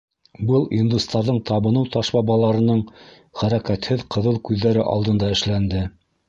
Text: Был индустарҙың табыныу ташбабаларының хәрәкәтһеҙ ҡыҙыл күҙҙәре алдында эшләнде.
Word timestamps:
Был 0.51 0.63
индустарҙың 0.77 1.35
табыныу 1.49 1.89
ташбабаларының 1.95 2.81
хәрәкәтһеҙ 3.43 4.03
ҡыҙыл 4.17 4.41
күҙҙәре 4.49 4.89
алдында 4.95 5.31
эшләнде. 5.37 5.85